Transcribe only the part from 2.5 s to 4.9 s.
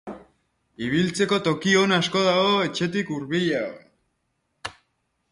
etxetik hurbilago.